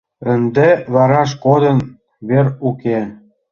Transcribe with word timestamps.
Ынде 0.33 0.69
вараш 0.93 1.31
кодын: 1.43 1.77
вер 2.27 2.45
уке. 2.67 2.99